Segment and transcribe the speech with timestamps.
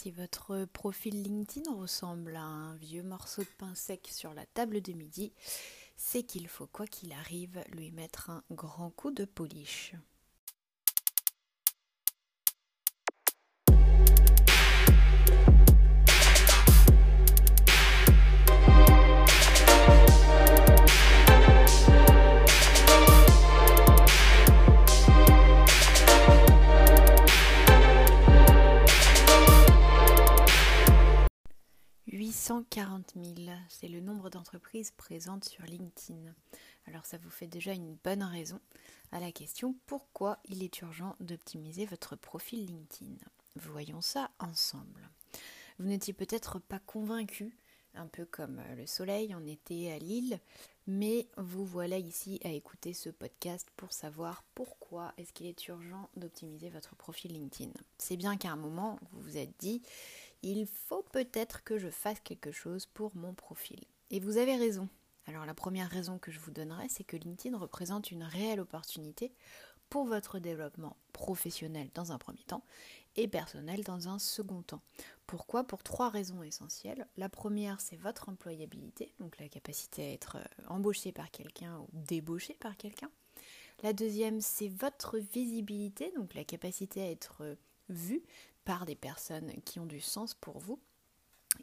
[0.00, 4.80] Si votre profil LinkedIn ressemble à un vieux morceau de pain sec sur la table
[4.80, 5.32] de midi,
[5.96, 9.94] c'est qu'il faut, quoi qu'il arrive, lui mettre un grand coup de polish.
[32.98, 36.34] 840 000, c'est le nombre d'entreprises présentes sur LinkedIn.
[36.86, 38.60] Alors ça vous fait déjà une bonne raison
[39.12, 43.16] à la question pourquoi il est urgent d'optimiser votre profil LinkedIn?
[43.56, 45.08] Voyons ça ensemble.
[45.78, 47.56] Vous n'étiez peut-être pas convaincu,
[47.94, 50.40] un peu comme le soleil en été à Lille,
[50.88, 56.08] mais vous voilà ici à écouter ce podcast pour savoir pourquoi est-ce qu'il est urgent
[56.16, 57.72] d'optimiser votre profil LinkedIn.
[57.98, 59.82] C'est bien qu'à un moment, vous vous êtes dit,
[60.42, 63.84] il faut peut-être que je fasse quelque chose pour mon profil.
[64.10, 64.88] Et vous avez raison.
[65.26, 69.34] Alors la première raison que je vous donnerai, c'est que LinkedIn représente une réelle opportunité
[69.90, 72.64] pour votre développement professionnel dans un premier temps
[73.16, 74.82] et personnel dans un second temps.
[75.26, 75.64] Pourquoi?
[75.64, 77.06] Pour trois raisons essentielles.
[77.16, 81.88] La première, c'est votre employabilité, donc la capacité à être euh, embauché par quelqu'un ou
[81.92, 83.10] débauché par quelqu'un.
[83.82, 87.54] La deuxième, c'est votre visibilité, donc la capacité à être euh,
[87.88, 88.22] vu
[88.64, 90.80] par des personnes qui ont du sens pour vous.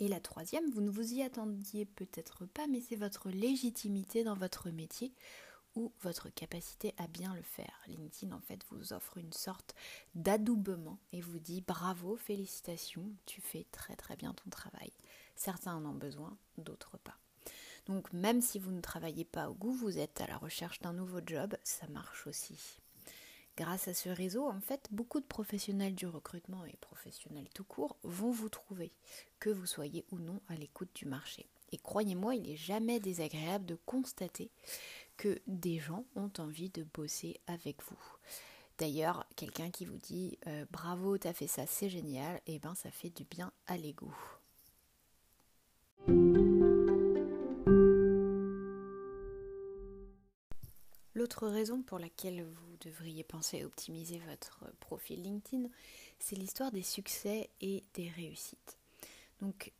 [0.00, 4.36] Et la troisième, vous ne vous y attendiez peut-être pas, mais c'est votre légitimité dans
[4.36, 5.12] votre métier
[5.74, 7.80] ou votre capacité à bien le faire.
[7.86, 9.74] LinkedIn en fait vous offre une sorte
[10.14, 14.92] d'adoubement et vous dit bravo, félicitations, tu fais très très bien ton travail.
[15.34, 17.16] Certains en ont besoin, d'autres pas.
[17.86, 20.92] Donc même si vous ne travaillez pas au goût, vous êtes à la recherche d'un
[20.92, 22.78] nouveau job, ça marche aussi.
[23.56, 27.98] Grâce à ce réseau, en fait, beaucoup de professionnels du recrutement et professionnels tout court
[28.02, 28.92] vont vous trouver,
[29.40, 31.46] que vous soyez ou non à l'écoute du marché.
[31.70, 34.50] Et croyez-moi, il n'est jamais désagréable de constater
[35.46, 37.98] des gens ont envie de bosser avec vous.
[38.78, 42.74] D'ailleurs, quelqu'un qui vous dit euh, bravo, t'as fait ça, c'est génial, et eh ben
[42.74, 44.10] ça fait du bien à l'ego.
[51.14, 55.68] L'autre raison pour laquelle vous devriez penser à optimiser votre profil LinkedIn,
[56.18, 58.78] c'est l'histoire des succès et des réussites.
[59.40, 59.72] Donc,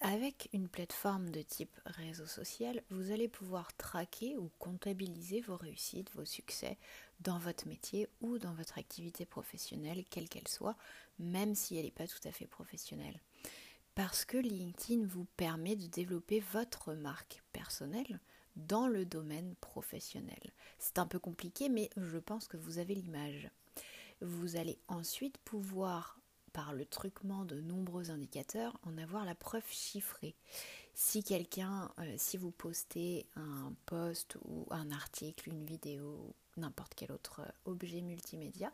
[0.00, 6.10] avec une plateforme de type réseau social, vous allez pouvoir traquer ou comptabiliser vos réussites,
[6.14, 6.78] vos succès
[7.20, 10.76] dans votre métier ou dans votre activité professionnelle, quelle qu'elle soit,
[11.18, 13.20] même si elle n'est pas tout à fait professionnelle.
[13.94, 18.20] Parce que LinkedIn vous permet de développer votre marque personnelle,
[18.56, 20.52] dans le domaine professionnel.
[20.78, 23.50] C'est un peu compliqué, mais je pense que vous avez l'image.
[24.22, 26.18] Vous allez ensuite pouvoir,
[26.56, 30.34] par le truquement de nombreux indicateurs, en avoir la preuve chiffrée.
[30.94, 37.12] Si quelqu'un, euh, si vous postez un post ou un article, une vidéo, n'importe quel
[37.12, 38.72] autre objet multimédia,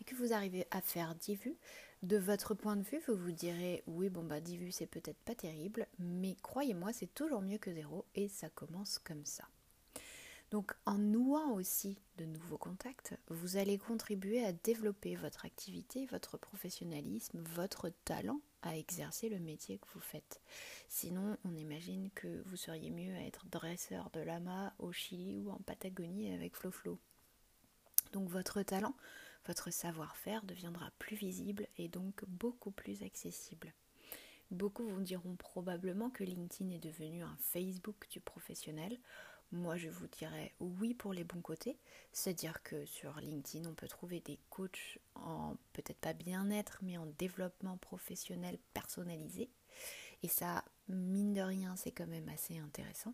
[0.00, 1.56] et que vous arrivez à faire 10 vues,
[2.02, 5.22] de votre point de vue, vous vous direz oui, bon bah 10 vues c'est peut-être
[5.22, 9.44] pas terrible, mais croyez-moi, c'est toujours mieux que zéro et ça commence comme ça.
[10.50, 16.38] Donc en nouant aussi de nouveaux contacts, vous allez contribuer à développer votre activité, votre
[16.38, 20.40] professionnalisme, votre talent à exercer le métier que vous faites.
[20.88, 25.50] Sinon, on imagine que vous seriez mieux à être dresseur de lama au Chili ou
[25.50, 26.98] en Patagonie avec Flo Flo.
[28.12, 28.94] Donc votre talent,
[29.46, 33.72] votre savoir-faire deviendra plus visible et donc beaucoup plus accessible.
[34.50, 38.98] Beaucoup vous diront probablement que LinkedIn est devenu un Facebook du professionnel.
[39.52, 41.76] Moi, je vous dirais oui pour les bons côtés,
[42.12, 47.06] c'est-à-dire que sur LinkedIn, on peut trouver des coachs en peut-être pas bien-être, mais en
[47.18, 49.50] développement professionnel personnalisé.
[50.22, 53.12] Et ça, mine de rien, c'est quand même assez intéressant.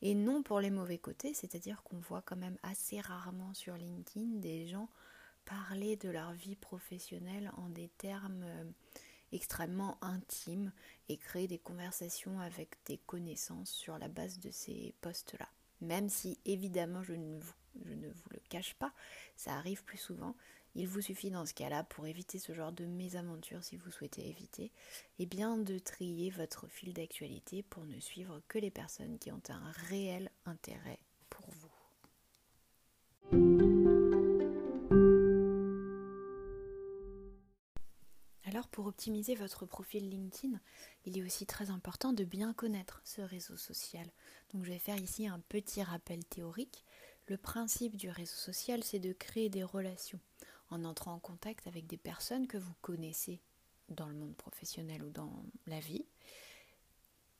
[0.00, 4.38] Et non pour les mauvais côtés, c'est-à-dire qu'on voit quand même assez rarement sur LinkedIn
[4.38, 4.88] des gens
[5.44, 8.64] parler de leur vie professionnelle en des termes euh,
[9.32, 10.72] extrêmement intimes
[11.08, 15.48] et créer des conversations avec des connaissances sur la base de ces postes-là.
[15.80, 17.52] Même si évidemment je ne, vous,
[18.30, 18.92] le cache pas,
[19.36, 20.34] ça arrive plus souvent.
[20.74, 24.28] Il vous suffit dans ce cas-là, pour éviter ce genre de mésaventures si vous souhaitez
[24.28, 24.72] éviter, et
[25.20, 29.42] eh bien de trier votre fil d'actualité pour ne suivre que les personnes qui ont
[29.48, 30.98] un réel intérêt
[38.66, 40.58] pour optimiser votre profil LinkedIn,
[41.04, 44.06] il est aussi très important de bien connaître ce réseau social.
[44.52, 46.84] Donc je vais faire ici un petit rappel théorique.
[47.28, 50.20] Le principe du réseau social, c'est de créer des relations
[50.70, 53.40] en entrant en contact avec des personnes que vous connaissez
[53.88, 55.32] dans le monde professionnel ou dans
[55.66, 56.04] la vie,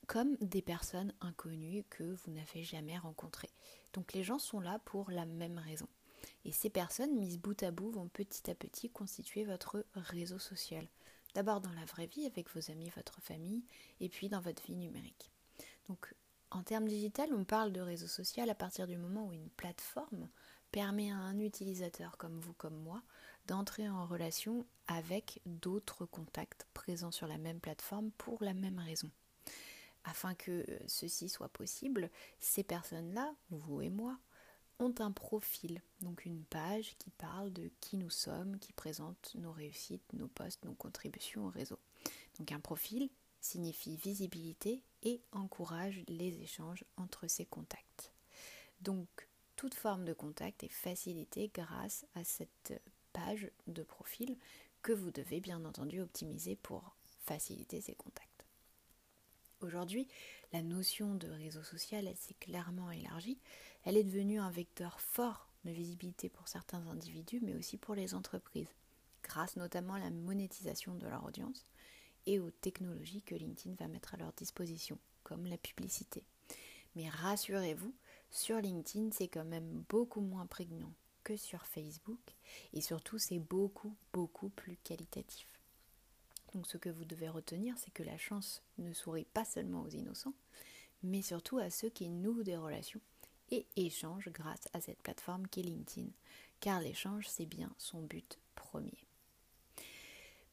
[0.07, 3.51] comme des personnes inconnues que vous n'avez jamais rencontrées.
[3.93, 5.89] Donc les gens sont là pour la même raison.
[6.45, 10.89] Et ces personnes, mises bout à bout, vont petit à petit constituer votre réseau social.
[11.37, 13.63] D'abord dans la vraie vie avec vos amis, votre famille,
[14.01, 15.31] et puis dans votre vie numérique.
[15.87, 16.15] Donc
[16.51, 20.31] en termes digital, on parle de réseau social à partir du moment où une plateforme
[20.73, 23.03] permet à un utilisateur comme vous, comme moi,
[23.49, 29.11] d'entrer en relation avec d'autres contacts présents sur la même plateforme pour la même raison.
[30.05, 32.11] Afin que ceci soit possible,
[32.41, 34.19] ces personnes-là, vous et moi,
[34.79, 39.53] ont un profil, donc une page qui parle de qui nous sommes, qui présente nos
[39.53, 41.79] réussites, nos postes, nos contributions au réseau.
[42.39, 43.09] Donc un profil
[43.41, 48.13] signifie visibilité et encourage les échanges entre ces contacts.
[48.81, 49.09] Donc
[49.57, 52.81] toute forme de contact est facilitée grâce à cette
[53.13, 54.37] page de profil
[54.83, 58.45] que vous devez bien entendu optimiser pour faciliter ces contacts.
[59.61, 60.07] Aujourd'hui,
[60.53, 63.39] la notion de réseau social, elle s'est clairement élargie.
[63.87, 68.15] Elle est devenue un vecteur fort de visibilité pour certains individus, mais aussi pour les
[68.15, 68.75] entreprises,
[69.23, 71.65] grâce notamment à la monétisation de leur audience
[72.27, 76.25] et aux technologies que LinkedIn va mettre à leur disposition, comme la publicité.
[76.97, 77.95] Mais rassurez-vous,
[78.29, 80.93] sur LinkedIn, c'est quand même beaucoup moins prégnant
[81.23, 82.35] que sur Facebook,
[82.73, 85.61] et surtout c'est beaucoup, beaucoup plus qualitatif.
[86.55, 89.91] Donc ce que vous devez retenir, c'est que la chance ne sourit pas seulement aux
[89.91, 90.35] innocents,
[91.05, 93.01] mais surtout à ceux qui nouent des relations
[93.51, 96.09] et échangent grâce à cette plateforme qui est LinkedIn,
[96.61, 99.07] car l'échange, c'est bien son but premier.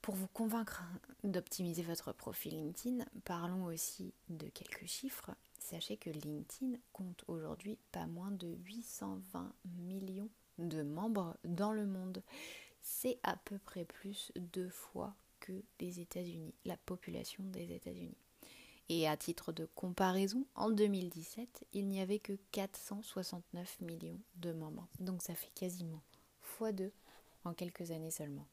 [0.01, 0.83] Pour vous convaincre
[1.23, 5.31] d'optimiser votre profil LinkedIn, parlons aussi de quelques chiffres.
[5.59, 12.21] Sachez que LinkedIn compte aujourd'hui pas moins de 820 millions de membres dans le monde.
[12.81, 18.17] C'est à peu près plus deux fois que les États-Unis, la population des États-Unis.
[18.89, 24.87] Et à titre de comparaison, en 2017, il n'y avait que 469 millions de membres.
[24.99, 26.01] Donc ça fait quasiment
[26.59, 26.91] x2
[27.45, 28.47] en quelques années seulement.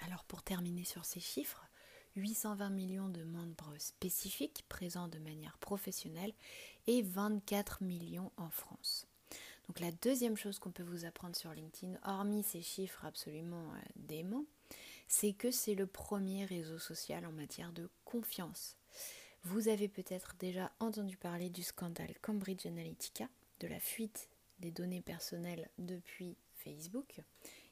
[0.00, 1.68] Alors pour terminer sur ces chiffres,
[2.16, 6.32] 820 millions de membres spécifiques présents de manière professionnelle
[6.86, 9.06] et 24 millions en France.
[9.68, 13.78] Donc la deuxième chose qu'on peut vous apprendre sur LinkedIn, hormis ces chiffres absolument euh,
[13.96, 14.46] déments,
[15.08, 18.76] c'est que c'est le premier réseau social en matière de confiance.
[19.44, 23.28] Vous avez peut-être déjà entendu parler du scandale Cambridge Analytica,
[23.60, 24.28] de la fuite
[24.60, 27.20] des données personnelles depuis Facebook.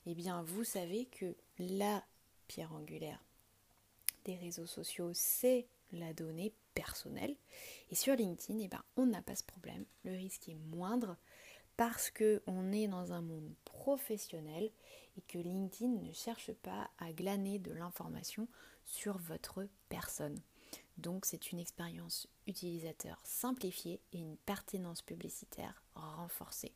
[0.06, 2.04] Eh bien, vous savez que la
[2.48, 3.22] pierre angulaire
[4.24, 7.36] des réseaux sociaux, c'est la donnée personnelle.
[7.90, 9.84] Et sur LinkedIn, eh ben, on n'a pas ce problème.
[10.04, 11.16] Le risque est moindre
[11.76, 14.70] parce qu'on est dans un monde professionnel
[15.16, 18.48] et que LinkedIn ne cherche pas à glaner de l'information
[18.84, 20.40] sur votre personne.
[20.98, 26.72] Donc c'est une expérience utilisateur simplifiée et une pertinence publicitaire renforcée.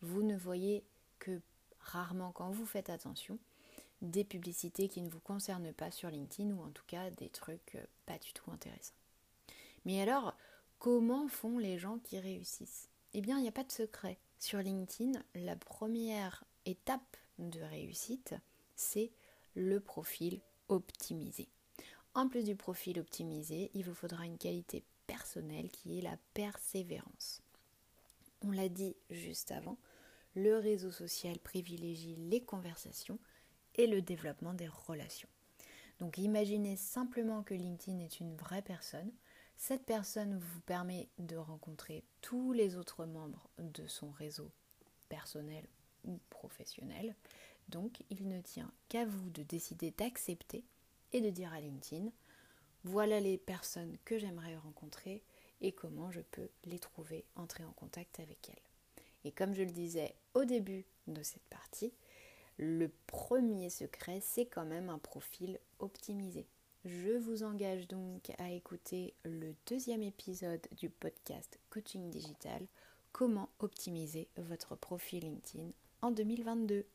[0.00, 0.84] Vous ne voyez
[1.18, 1.40] que
[1.80, 3.38] rarement quand vous faites attention
[4.00, 7.74] des publicités qui ne vous concernent pas sur LinkedIn ou en tout cas des trucs
[7.74, 8.94] euh, pas du tout intéressants.
[9.84, 10.36] Mais alors,
[10.78, 12.88] comment font les gens qui réussissent?
[13.14, 14.18] Eh bien, il n'y a pas de secret.
[14.38, 18.34] Sur LinkedIn, la première étape de réussite,
[18.76, 19.10] c'est
[19.54, 21.48] le profil optimisé.
[22.14, 27.42] En plus du profil optimisé, il vous faudra une qualité personnelle qui est la persévérance.
[28.42, 29.78] On l'a dit juste avant,
[30.34, 33.18] le réseau social privilégie les conversations
[33.74, 35.28] et le développement des relations.
[35.98, 39.10] Donc imaginez simplement que LinkedIn est une vraie personne
[39.58, 44.50] cette personne vous permet de rencontrer tous les autres membres de son réseau
[45.08, 45.66] personnel
[46.04, 47.16] ou professionnel.
[47.68, 50.64] Donc il ne tient qu'à vous de décider d'accepter
[51.12, 52.10] et de dire à LinkedIn,
[52.84, 55.24] voilà les personnes que j'aimerais rencontrer
[55.60, 59.02] et comment je peux les trouver, entrer en contact avec elles.
[59.24, 61.92] Et comme je le disais au début de cette partie,
[62.58, 66.46] le premier secret, c'est quand même un profil optimisé.
[66.88, 72.66] Je vous engage donc à écouter le deuxième épisode du podcast Coaching Digital,
[73.12, 75.68] comment optimiser votre profil LinkedIn
[76.00, 76.86] en 2022.